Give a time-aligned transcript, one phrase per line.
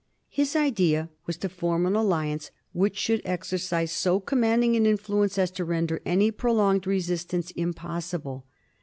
[0.31, 5.51] His idea was to form an alliance which should exercise so commanding an influence as
[5.51, 8.47] to render any prolonged resistance impossible.